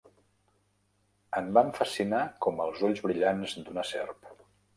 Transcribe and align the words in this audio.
Em 1.39 1.51
van 1.57 1.69
fascinar, 1.75 2.23
com 2.47 2.65
els 2.67 2.81
ulls 2.89 3.03
brillants 3.05 3.55
d'una 3.69 3.87
serp. 3.93 4.35